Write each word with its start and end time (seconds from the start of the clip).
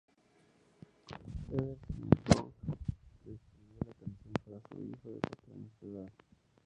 Tedder 1.47 1.77
señaló 2.27 2.45
que 3.19 3.35
escribió 3.35 3.83
la 3.85 3.93
canción 3.93 4.33
para 4.43 4.61
su 4.67 4.81
hijo 4.81 5.09
de 5.11 5.19
cuatro 5.19 5.53
años 5.53 5.71
de 5.79 5.89
edad. 5.91 6.09